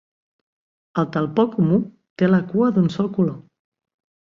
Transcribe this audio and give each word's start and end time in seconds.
El 1.01 1.11
talpó 1.17 1.47
comú 1.57 1.79
té 2.23 2.33
la 2.33 2.43
cua 2.51 2.75
d'un 2.79 2.95
sol 2.99 3.15
color. 3.23 3.41